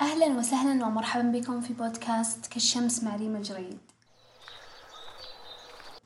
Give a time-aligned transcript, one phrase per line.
[0.00, 3.78] أهلا وسهلا ومرحبا بكم في بودكاست كالشمس مع ريما الجريد.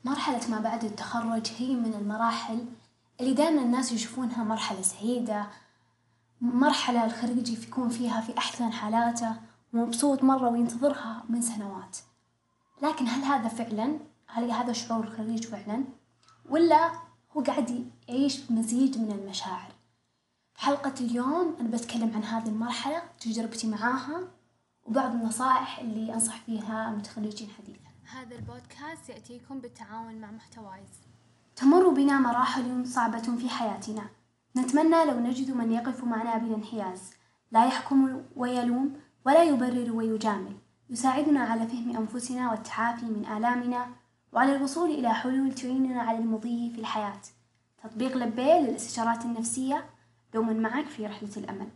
[0.05, 2.65] مرحلة ما بعد التخرج هي من المراحل
[3.19, 5.47] اللي دائما الناس يشوفونها مرحلة سعيدة
[6.41, 9.35] مرحلة الخريج يكون فيها في أحسن حالاته
[9.73, 11.97] ومبسوط مرة وينتظرها من سنوات.
[12.81, 15.83] لكن هل هذا فعلا؟ هل هذا شعور الخريج فعلا؟
[16.49, 16.91] ولا
[17.37, 19.72] هو قاعد يعيش بمزيج من المشاعر؟
[20.53, 24.27] في حلقة اليوم أنا بتكلم عن هذه المرحلة تجربتي معاها
[24.85, 27.89] وبعض النصائح اللي أنصح فيها متخرجين حديثا.
[28.11, 30.89] هذا البودكاست يأتيكم بالتعاون مع محتوايز.
[31.55, 34.03] تمر بنا مراحل صعبة في حياتنا.
[34.57, 37.13] نتمنى لو نجد من يقف معنا بالانحياز
[37.51, 38.93] لا يحكم ويلوم
[39.25, 40.57] ولا يبرر ويجامل.
[40.89, 43.87] يساعدنا على فهم أنفسنا والتعافي من آلامنا
[44.33, 47.21] وعلى الوصول إلى حلول تعيننا على المضي في الحياة.
[47.83, 49.85] تطبيق لبيه للاستشارات النفسية
[50.33, 51.69] دوما معك في رحلة الأمل.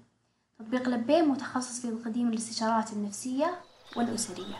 [0.60, 3.62] تطبيق لبيه متخصص في تقديم الاستشارات النفسية
[3.96, 4.56] والأسرية.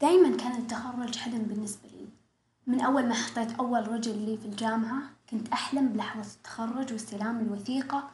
[0.00, 2.08] دايما كان التخرج حلم بالنسبة لي.
[2.66, 8.10] من أول ما حطيت أول رجل لي في الجامعة كنت أحلم بلحظة التخرج واستلام الوثيقة.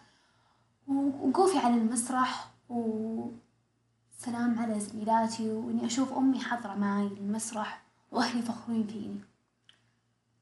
[0.86, 7.82] ووقوفي على المسرح وسلام على زميلاتي وإني أشوف أمي حاضرة معي المسرح
[8.12, 9.20] وأهلي فخورين فيني.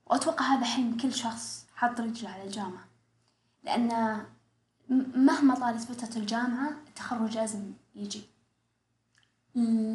[0.07, 2.85] وأتوقع هذا حلم كل شخص حط رجله على الجامعة.
[3.63, 4.19] لأن
[5.15, 8.23] مهما طالت فترة الجامعة التخرج لازم يجي.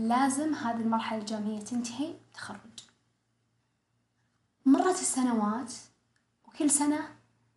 [0.07, 2.79] لازم هذه المرحلة الجامعية تنتهي تخرج.
[4.65, 5.73] مرت السنوات
[6.47, 6.99] وكل سنة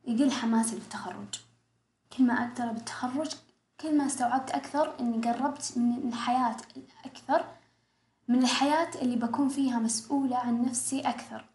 [0.04, 1.40] يقل حماسي للتخرج.
[2.12, 3.34] كل ما أقدر بالتخرج
[3.80, 6.56] كل ما استوعبت أكثر إني قربت من الحياة
[7.04, 7.46] أكثر
[8.28, 11.51] من الحياة اللي بكون فيها مسؤولة عن نفسي أكثر.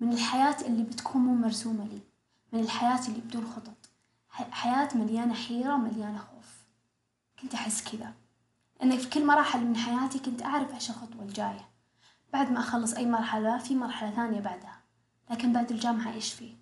[0.00, 2.00] من الحياة اللي بتكون مو مرسومة لي
[2.52, 3.90] من الحياة اللي بدون خطط.
[4.30, 6.64] حياة مليانة حيرة مليانة خوف.
[7.42, 8.12] كنت أحس كذا.
[8.82, 11.68] أني في كل مراحل من حياتي كنت أعرف إيش الخطوة الجاية.
[12.32, 14.80] بعد ما أخلص أي مرحلة في مرحلة ثانية بعدها.
[15.30, 16.54] لكن بعد الجامعة إيش فيه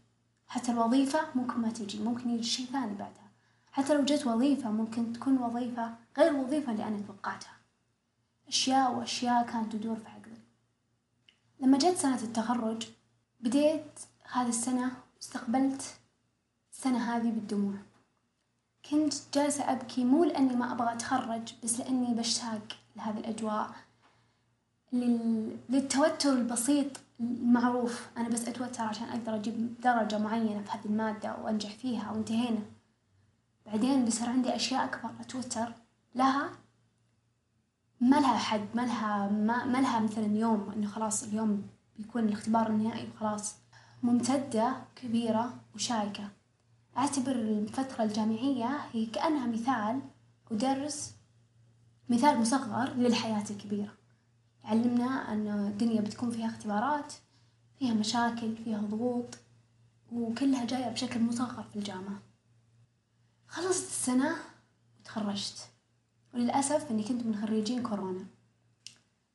[0.46, 3.30] حتى الوظيفة ممكن ما تجي ممكن يجي شي ثاني بعدها.
[3.72, 7.56] حتى لو جت وظيفة ممكن تكون وظيفة غير الوظيفة اللي أنا توقعتها.
[8.48, 10.40] أشياء وأشياء كانت تدور في عقلي.
[11.60, 12.86] لما جت سنة التخرج
[13.44, 14.00] بديت
[14.32, 15.82] هذه السنة واستقبلت
[16.72, 17.74] السنة هذه بالدموع.
[18.90, 23.70] كنت جالسة أبكي مو لأني ما أبغى أتخرج بس لأني بشتاق لهذه الأجواء
[24.92, 25.56] لل...
[25.68, 26.86] للتوتر البسيط
[27.20, 28.08] المعروف.
[28.16, 32.62] أنا بس أتوتر عشان أقدر أجيب درجة معينة في هذه المادة وأنجح فيها وانتهينا.
[33.66, 35.72] بعدين بيصير عندي أشياء أكبر أتوتر.
[36.14, 36.50] لها
[38.00, 42.66] ما لها حد ما لها ما, ما لها مثلا يوم إنه خلاص اليوم بيكون الاختبار
[42.66, 43.54] النهائي وخلاص.
[44.02, 46.28] ممتدة كبيرة وشائكة.
[46.96, 50.00] أعتبر الفترة الجامعية هي كأنها مثال
[50.50, 51.14] ودرس
[52.08, 53.92] مثال مصغر للحياة الكبيرة.
[54.64, 57.12] يعلمنا أن الدنيا بتكون فيها اختبارات
[57.78, 59.38] فيها مشاكل فيها ضغوط
[60.12, 62.18] وكلها جاية بشكل مصغر في الجامعة.
[63.48, 64.36] خلصت السنة
[65.00, 65.68] وتخرجت.
[66.34, 68.26] وللأسف أني كنت من خريجين كورونا.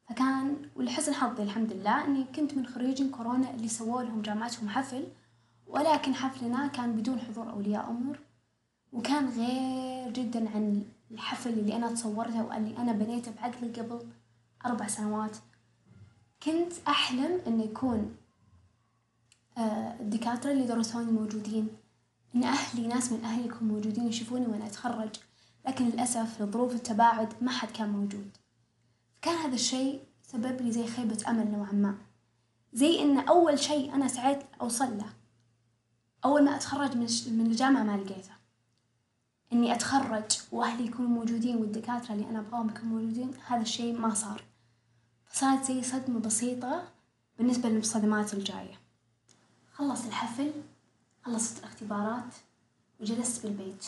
[0.10, 5.08] فكان ولحسن حظي الحمد لله أني كنت من خريجين كورونا اللي سووا لهم جامعتهم حفل
[5.68, 8.20] ولكن حفلنا كان بدون حضور أولياء أمور
[8.94, 14.00] وكان غير جدا عن الحفل اللي أنا تصورته واللي أنا بنيته بعقلي قبل
[14.66, 15.38] أربع سنوات.
[16.44, 18.16] كنت أحلم إنه يكون
[19.58, 21.68] آه، الدكاترة اللي درسوني موجودين
[22.36, 25.10] إن أهلي ناس من أهلي يكونوا موجودين يشوفوني وأنا أتخرج
[25.68, 28.38] لكن للأسف لظروف التباعد ما حد كان موجود.
[29.22, 31.98] كان هذا الشيء سبب لي زي خيبة أمل نوعا ما.
[32.74, 35.14] زي إن أول شيء أنا سعيت أوصل له.
[36.26, 37.08] أول ما أتخرج من
[37.38, 38.34] من الجامعة ما لقيته.
[39.54, 44.44] إني أتخرج وأهلي يكونوا موجودين والدكاترة اللي أنا أبغاهم يكونوا موجودين هذا الشيء ما صار.
[45.26, 46.88] فصارت زي صدمة بسيطة
[47.38, 48.80] بالنسبة للصدمات الجاية.
[49.74, 50.52] خلص الحفل
[51.24, 52.36] خلصت الاختبارات
[53.00, 53.86] وجلست بالبيت.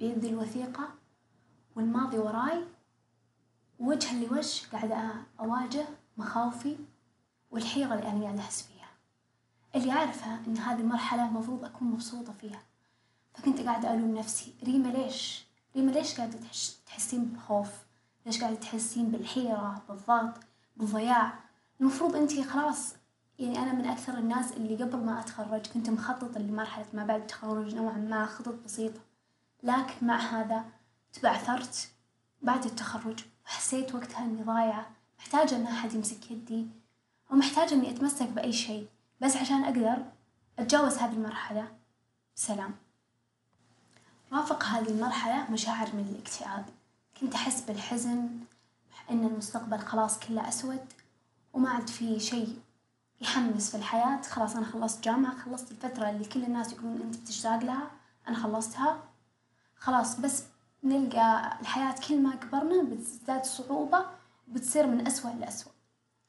[0.00, 0.88] بيدي الوثيقة
[1.76, 2.64] والماضي وراي
[3.78, 5.84] وجها لوجه قاعدة أواجه
[6.16, 6.76] مخاوفي
[7.50, 8.88] والحيرة اللي أنا قاعدة أحس فيها.
[9.74, 12.62] اللي عارفة إن هذه المرحلة المفروض أكون مبسوطة فيها.
[13.34, 14.54] فكنت قاعدة ألوم نفسي.
[14.64, 15.46] ريما ليش؟
[15.76, 16.38] ريما ليش قاعدة
[16.86, 17.70] تحسين بخوف؟
[18.26, 20.34] ليش قاعدة تحسين بالحيرة بالضغط
[20.76, 21.32] بالضياع؟
[21.80, 22.94] المفروض أنتي خلاص
[23.38, 27.74] يعني أنا من أكثر الناس اللي قبل ما أتخرج كنت مخططة لمرحلة ما بعد التخرج
[27.74, 29.00] نوعا ما خطط بسيطة.
[29.62, 30.64] لكن مع هذا
[31.12, 31.90] تبعثرت
[32.42, 33.24] بعد التخرج.
[33.48, 34.86] وحسيت وقتها إني ضايعة
[35.18, 36.66] محتاجة إن أحد يمسك يدي
[37.30, 38.88] ومحتاجة إني أتمسك بأي شيء
[39.20, 40.04] بس عشان أقدر
[40.58, 41.68] أتجاوز هذه المرحلة.
[42.36, 42.74] بسلام
[44.32, 46.64] رافق هذه المرحلة مشاعر من الاكتئاب.
[47.20, 48.28] كنت أحس بالحزن
[49.10, 50.84] إن المستقبل خلاص كله أسود
[51.52, 52.58] وما عاد في شيء
[53.20, 54.22] يحمس في الحياة.
[54.22, 57.90] خلاص أنا خلصت جامعة خلصت الفترة اللي كل الناس يقولون أنت بتشتاق لها
[58.28, 59.02] أنا خلصتها.
[59.76, 60.42] خلاص بس
[60.84, 64.06] نلقى الحياة كل ما كبرنا بتزداد صعوبة
[64.48, 65.72] وبتصير من أسوأ لأسوأ.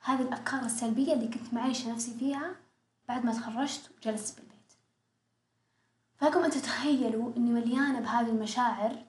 [0.02, 2.56] هذه الأفكار السلبية اللي كنت معيشة نفسي فيها
[3.08, 4.74] بعد ما تخرجت وجلست بالبيت.
[6.18, 9.06] فلكم أن تتخيلوا أني مليانة بهذه المشاعر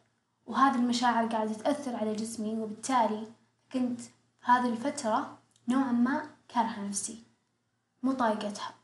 [0.47, 3.27] وهذه المشاعر قاعدة تأثر على جسمي وبالتالي
[3.73, 4.01] كنت
[4.43, 5.39] هذه الفترة
[5.69, 7.23] نوعا ما كارهة نفسي.
[8.03, 8.75] مو طايقتها.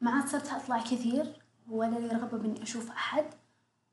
[0.00, 3.24] ما عاد صرت أطلع كثير ولا لي رغبة بإني أشوف أحد.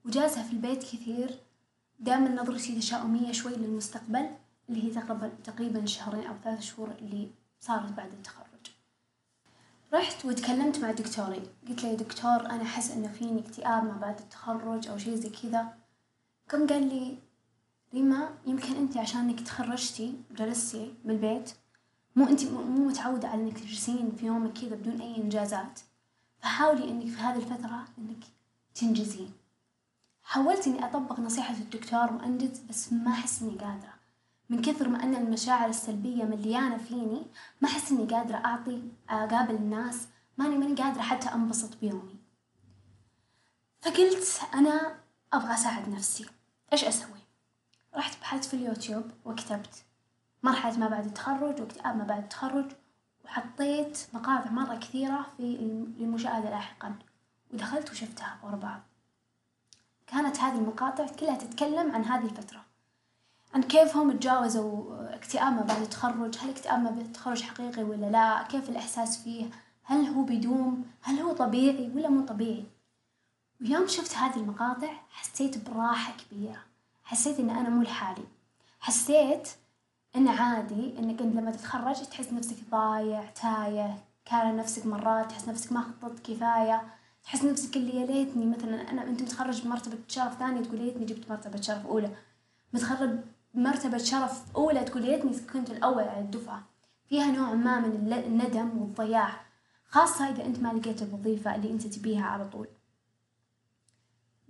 [0.05, 1.39] وجالسة في البيت كثير.
[1.99, 4.29] دائما نظرتي تشاؤمية شوي للمستقبل
[4.69, 7.29] اللي هي تقريبا تقريبا شهرين أو ثلاث شهور اللي
[7.59, 8.45] صارت بعد التخرج.
[9.93, 11.41] رحت وتكلمت مع دكتوري.
[11.67, 15.29] قلت له يا دكتور أنا أحس إنه فيني اكتئاب ما بعد التخرج أو شي زي
[15.29, 15.73] كذا.
[16.49, 17.17] قام قال لي
[17.93, 21.51] ريما يمكن أنت عشان إنك تخرجتي وجلستي بالبيت
[22.15, 25.79] مو أنت مو متعودة على إنك تجلسين في يومك كذا بدون أي إنجازات.
[26.39, 28.23] فحاولي إنك في هذه الفترة إنك
[28.75, 29.31] تنجزين.
[30.29, 33.93] حاولت إني أطبق نصيحة الدكتور وأنجز بس ما أحس إني قادرة.
[34.49, 37.25] من كثر ما أن المشاعر السلبية مليانة فيني
[37.61, 40.07] ما أحس إني قادرة أعطي أقابل الناس.
[40.37, 42.15] ماني ماني قادرة حتى أنبسط بيومي.
[43.81, 44.95] فقلت أنا
[45.33, 46.25] أبغى أساعد نفسي.
[46.73, 47.19] إيش أسوي؟
[47.95, 49.83] رحت بحثت في اليوتيوب وكتبت
[50.43, 52.71] مرحلة ما بعد التخرج واكتئاب ما بعد التخرج
[53.25, 55.43] وحطيت مقاطع مرة كثيرة في
[55.99, 56.95] المشاهدة لاحقا.
[57.53, 58.88] ودخلت وشفتها ورا بعض.
[60.11, 62.65] كانت هذه المقاطع كلها تتكلم عن هذه الفترة.
[63.53, 68.05] عن كيف هم تجاوزوا اكتئاب ما بعد التخرج هل اكتئاب ما بعد التخرج حقيقي ولا
[68.05, 69.49] لا؟ كيف الإحساس فيه؟
[69.83, 72.65] هل هو بيدوم هل هو طبيعي ولا مو طبيعي؟
[73.61, 76.63] ويوم شفت هذه المقاطع حسيت براحة كبيرة.
[77.03, 78.23] حسيت إن أنا مو لحالي.
[78.79, 79.49] حسيت
[80.15, 85.71] إن عادي إنك أنت لما تتخرج تحس نفسك ضايع تايه كاره نفسك مرات تحس نفسك
[85.71, 86.98] ما خططت كفاية.
[87.23, 91.29] تحس نفسك اللي يا ليتني مثلا أنا أنت متخرج بمرتبة شرف ثانية تقول ليتني جبت
[91.29, 92.15] مرتبة شرف أولى.
[92.73, 93.19] متخرج
[93.53, 96.63] مرتبة شرف أولى تقول يا كنت الأول على الدفعة.
[97.05, 99.45] فيها نوع ما من الندم والضياع
[99.85, 102.67] خاصة إذا أنت ما لقيت الوظيفة اللي أنت تبيها على طول.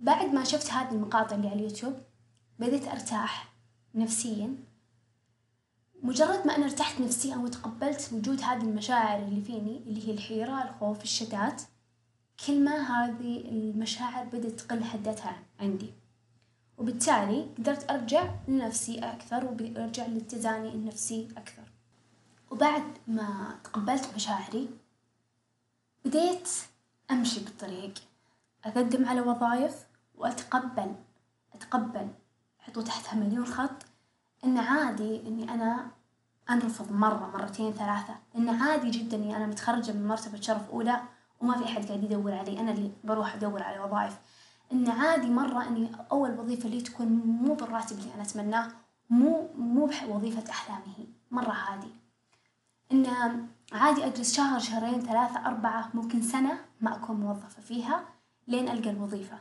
[0.00, 1.94] بعد ما شفت هذه المقاطع اللي على اليوتيوب
[2.58, 3.48] بديت أرتاح
[3.94, 4.56] نفسيا.
[6.02, 11.02] مجرد ما أنا ارتحت نفسيا وتقبلت وجود هذه المشاعر اللي فيني اللي هي الحيرة الخوف
[11.02, 11.62] الشتات
[12.46, 15.92] كل ما هذه المشاعر بدأت تقل حدتها عندي.
[16.78, 21.62] وبالتالي قدرت أرجع لنفسي أكثر وأرجع لاتزاني النفسي أكثر.
[22.50, 24.68] وبعد ما تقبلت مشاعري
[26.04, 26.48] بديت
[27.10, 27.94] أمشي بالطريق
[28.64, 30.94] أقدم على وظائف وأتقبل
[31.54, 32.08] أتقبل
[32.58, 33.86] حطوا تحتها مليون خط
[34.44, 35.90] إن عادي إني أنا
[36.50, 41.00] أنرفض مرة مرتين ثلاثة إن عادي جدا إني أنا متخرجة من مرتبة شرف أولى
[41.40, 42.60] وما في أحد قاعد يدور علي.
[42.60, 44.18] أنا اللي بروح أدور على وظائف.
[44.72, 47.08] إن عادي مرة إني أول وظيفة لي تكون
[47.42, 48.68] مو بالراتب اللي أنا أتمناه
[49.10, 51.06] مو مو بوظيفة أحلامي هي.
[51.30, 51.90] مرة عادي.
[52.92, 53.06] إن
[53.72, 58.04] عادي أجلس شهر شهرين ثلاثة أربعة ممكن سنة ما أكون موظفة فيها
[58.48, 59.38] لين ألقى الوظيفة.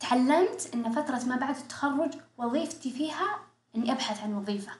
[0.00, 3.38] تعلمت إن فترة ما بعد التخرج وظيفتي فيها
[3.76, 4.72] إني أبحث عن وظيفة.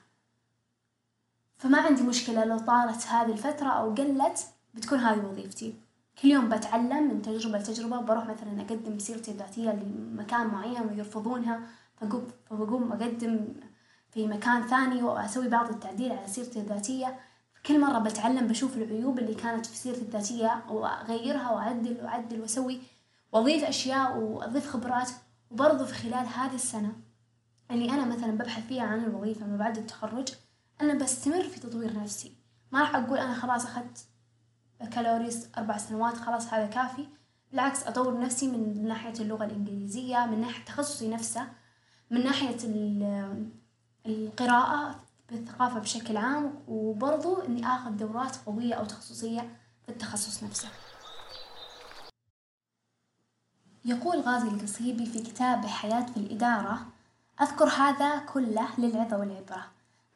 [1.57, 5.75] فما عندي مشكلة لو طالت هذه الفترة أو قلت بتكون هذه وظيفتي.
[6.21, 11.61] كل يوم بتعلم من تجربة لتجربة بروح مثلا أقدم سيرتي الذاتية لمكان معين ويرفضونها
[11.97, 13.53] فقوم فبقوم أقدم
[14.11, 17.19] في مكان ثاني وأسوي بعض التعديل على سيرتي الذاتية.
[17.65, 22.79] كل مرة بتعلم بشوف العيوب اللي كانت في سيرتي الذاتية وأغيرها وأعدل وأعدل وأسوي
[23.31, 25.09] وأضيف أشياء وأضيف خبرات.
[25.51, 26.93] وبرضو في خلال هذه السنة
[27.71, 30.27] اللي أنا مثلا ببحث فيها عن الوظيفة ما بعد التخرج
[30.81, 32.35] أنا بستمر في تطوير نفسي.
[32.71, 34.05] ما راح أقول أنا خلاص أخذت
[34.83, 37.07] بكالوريوس أربع سنوات خلاص هذا كافي.
[37.51, 41.47] بالعكس أطور نفسي من ناحية اللغة الإنجليزية من ناحية تخصصي نفسه
[42.11, 42.57] من ناحية
[44.05, 44.95] القراءة
[45.29, 49.41] بالثقافة بشكل عام وبرضو إني آخذ دورات قوية أو تخصصية
[49.85, 50.69] في التخصص نفسه.
[53.85, 56.79] يقول غازي القصيبي في كتابه حياة في الإدارة
[57.41, 59.65] أذكر هذا كله للعظة والعبرة.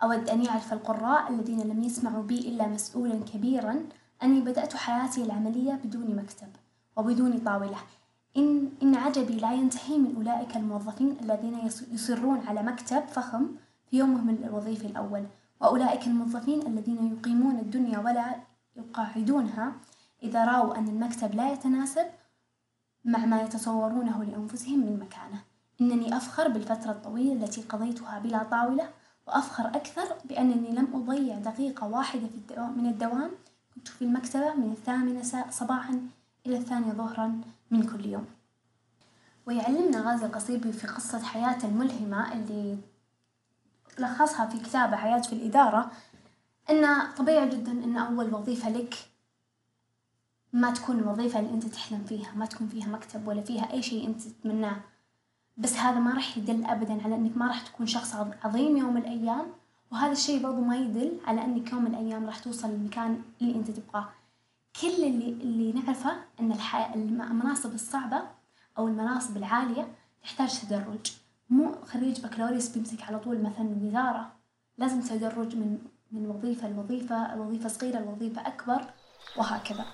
[0.03, 3.85] أود أن يعرف القراء الذين لم يسمعوا بي إلا مسؤولا كبيرا
[4.23, 6.47] أني بدأت حياتي العملية بدون مكتب
[6.95, 7.77] وبدون طاولة.
[8.37, 13.47] إن, إن عجبي لا ينتهي من أولئك الموظفين الذين يصرون على مكتب فخم
[13.89, 15.25] في يومهم الوظيفي الأول.
[15.61, 18.35] وأولئك الموظفين الذين يقيمون الدنيا ولا
[18.75, 19.71] يقاعدونها
[20.23, 22.05] إذا رأوا أن المكتب لا يتناسب
[23.05, 25.41] مع ما يتصورونه لأنفسهم من مكانة.
[25.81, 28.89] إنني أفخر بالفترة الطويلة التي قضيتها بلا طاولة
[29.27, 33.31] وأفخر أكثر بأنني لم أضيع دقيقة واحدة في الدوام من الدوام
[33.75, 36.01] كنت في المكتبة من الثامنة صباحا
[36.45, 37.41] إلى الثانية ظهرا
[37.71, 38.25] من كل يوم،
[39.45, 42.77] ويعلمنا غازي القصيبي في قصة حياته الملهمة اللي
[43.99, 45.91] لخصها في كتابه حياة في الإدارة
[46.69, 48.95] إن طبيعي جدا إن أول وظيفة لك
[50.53, 54.07] ما تكون الوظيفة اللي أنت تحلم فيها، ما تكون فيها مكتب ولا فيها أي شي
[54.07, 54.81] أنت تتمناه،
[55.57, 59.01] بس هذا ما راح يدل أبدا على إنك ما راح تكون شخص عظيم يوم من
[59.01, 59.45] الأيام،
[59.91, 63.71] وهذا الشي برضه ما يدل على إنك يوم من الأيام راح توصل للمكان اللي أنت
[63.71, 64.09] تبغاه،
[64.81, 68.21] كل اللي اللي نعرفه الح- المناصب الصعبة
[68.77, 71.11] أو المناصب العالية تحتاج تدرج،
[71.49, 74.31] مو خريج بكالوريوس بيمسك على طول مثلا وزارة،
[74.77, 75.79] لازم تدرج من
[76.11, 78.93] من وظيفة لوظيفة، وظيفة صغيرة لوظيفة أكبر
[79.37, 79.85] وهكذا.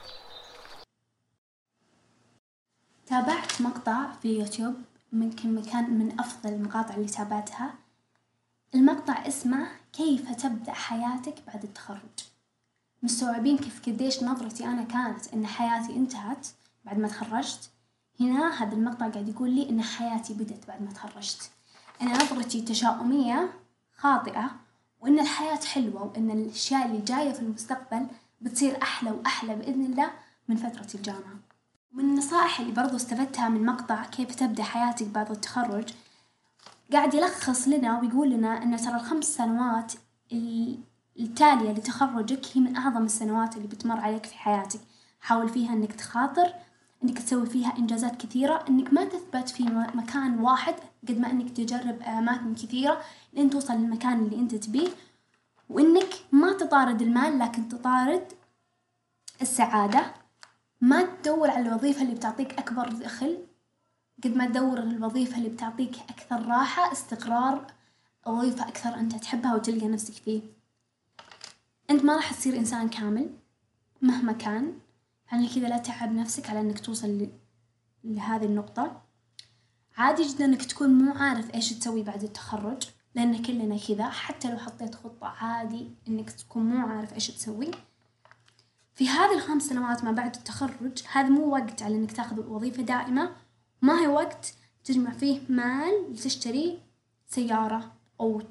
[3.05, 4.73] تابعت مقطع في يوتيوب
[5.13, 7.73] يمكن كان من أفضل المقاطع اللي تابعتها،
[8.75, 12.19] المقطع اسمه كيف تبدأ حياتك بعد التخرج،
[13.03, 16.47] مستوعبين كيف قديش نظرتي أنا كانت إن حياتي انتهت
[16.85, 17.69] بعد ما تخرجت؟
[18.19, 21.51] هنا هذا المقطع قاعد يقول لي إن حياتي بدت بعد ما تخرجت،
[22.01, 23.53] أنا نظرتي تشاؤمية
[23.97, 24.51] خاطئة
[24.99, 28.07] وإن الحياة حلوة وإن الأشياء اللي جاية في المستقبل
[28.41, 30.11] بتصير أحلى وأحلى بإذن الله
[30.47, 31.39] من فترة الجامعة.
[31.91, 35.93] من النصائح اللي برضو استفدتها من مقطع كيف تبدأ حياتك بعد التخرج
[36.93, 39.93] قاعد يلخص لنا ويقول لنا إن ترى الخمس سنوات
[41.19, 44.79] التالية لتخرجك هي من أعظم السنوات اللي بتمر عليك في حياتك،
[45.21, 46.53] حاول فيها إنك تخاطر
[47.03, 50.75] إنك تسوي فيها إنجازات كثيرة، إنك ما تثبت في مكان واحد
[51.07, 53.01] قد ما إنك تجرب أماكن كثيرة
[53.33, 54.89] لين توصل للمكان اللي أنت تبيه،
[55.69, 58.23] وإنك ما تطارد المال لكن تطارد
[59.41, 60.13] السعادة،
[60.81, 63.37] ما تدور على الوظيفة اللي بتعطيك أكبر دخل.
[64.23, 67.67] قد ما تدور الوظيفة اللي بتعطيك أكثر راحة استقرار
[68.27, 70.41] وظيفة أكثر أنت تحبها وتلقى نفسك فيه،
[71.89, 73.29] أنت ما راح تصير إنسان كامل
[74.01, 74.73] مهما كان.
[75.31, 77.27] يعني كذا لا تتعب نفسك على إنك توصل
[78.03, 79.01] لهذي النقطة،
[79.97, 84.09] عادي جدا إنك تكون مو عارف إيش تسوي بعد التخرج لأن كلنا كذا.
[84.09, 87.71] حتى لو حطيت خطة عادي إنك تكون مو عارف إيش تسوي،
[88.95, 93.35] في هذي الخمس سنوات ما بعد التخرج هذا مو وقت على إنك تاخذ وظيفة دائمة،
[93.81, 96.79] ما هي وقت تجمع فيه مال لتشتري
[97.27, 98.41] سيارة أو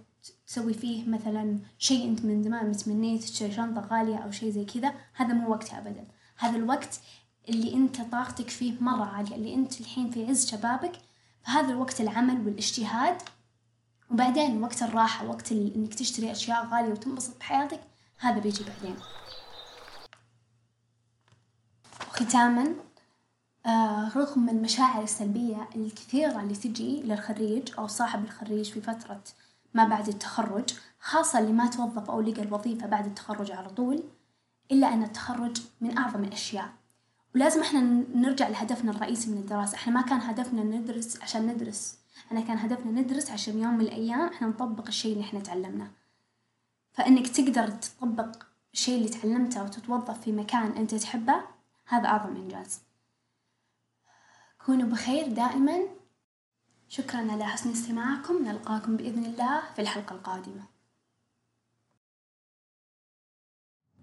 [0.47, 4.95] تسوي فيه مثلا شي أنت من زمان متمنيه تشتري شنطة غالية أو شي زي كذا،
[5.15, 6.07] هذا مو وقتها أبدا،
[6.37, 7.01] هذا الوقت
[7.49, 10.93] اللي أنت طاقتك فيه مرة عالية اللي أنت الحين في عز شبابك،
[11.43, 13.23] فهذا الوقت العمل والاجتهاد،
[14.11, 17.81] وبعدين وقت الراحة وقت إنك تشتري أشياء غالية وتنبسط بحياتك.
[18.19, 18.97] هذا بيجي بعدين.
[22.09, 22.75] وختاما
[24.17, 29.21] رغم المشاعر السلبية الكثيرة اللي تجي للخريج أو صاحب الخريج في فترة
[29.75, 34.03] ما بعد التخرج خاصة اللي ما توظف أو لقى الوظيفة بعد التخرج على طول،
[34.73, 36.69] إلا أن التخرج من أعظم الأشياء،
[37.35, 37.81] ولازم إحنا
[38.15, 43.01] نرجع لهدفنا الرئيسي من الدراسة، إحنا ما كان هدفنا ندرس عشان ندرس، إحنا كان هدفنا
[43.01, 45.91] ندرس عشان يوم من الأيام إحنا نطبق الشي اللي إحنا تعلمناه،
[46.93, 48.37] فإنك تقدر تطبق
[48.73, 51.41] الشي اللي تعلمته وتتوظف في مكان أنت تحبه
[51.87, 52.81] هذا أعظم إنجاز،
[54.71, 55.79] كونوا بخير دائما،
[56.89, 60.63] شكرا على حسن استماعكم، نلقاكم بإذن الله في الحلقة القادمة.